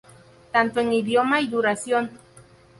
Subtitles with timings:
[0.51, 2.09] Tanto en idioma y duración.